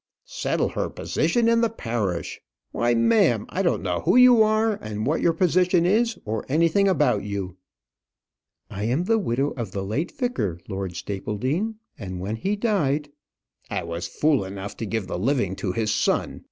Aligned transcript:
"Settle 0.25 0.69
her 0.69 0.89
position 0.89 1.47
in 1.47 1.61
the 1.61 1.69
parish! 1.69 2.41
Why, 2.71 2.95
ma'am, 2.95 3.45
I 3.49 3.61
don't 3.61 3.83
know 3.83 3.99
who 3.99 4.15
you 4.15 4.41
are, 4.41 4.73
and 4.77 5.05
what 5.05 5.21
your 5.21 5.31
position 5.31 5.85
is, 5.85 6.17
or 6.25 6.43
anything 6.49 6.87
about 6.87 7.21
you." 7.23 7.57
"I 8.67 8.85
am 8.85 9.03
the 9.03 9.19
widow 9.19 9.51
of 9.51 9.73
the 9.73 9.83
late 9.83 10.11
vicar, 10.11 10.59
Lord 10.67 10.95
Stapledean; 10.95 11.75
and 11.99 12.19
when 12.19 12.37
he 12.37 12.55
died" 12.55 13.09
"I 13.69 13.83
was 13.83 14.07
fool 14.07 14.43
enough 14.43 14.75
to 14.77 14.87
give 14.87 15.05
the 15.05 15.19
living 15.19 15.55
to 15.57 15.71
his 15.71 15.93
son. 15.93 16.39